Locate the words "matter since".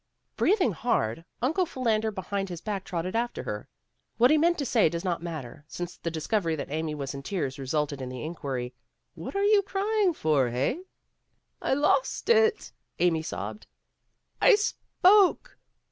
5.21-5.95